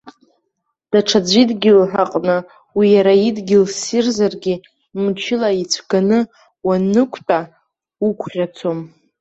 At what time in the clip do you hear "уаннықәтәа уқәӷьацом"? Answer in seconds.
6.65-8.79